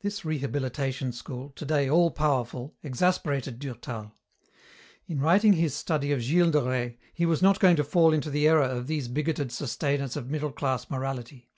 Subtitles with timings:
[0.00, 4.10] This rehabilitation school, today all powerful, exasperated Durtal.
[5.06, 8.30] In writing his study of Gilles de Rais he was not going to fall into
[8.30, 11.52] the error of these bigoted sustainers of middle class morality.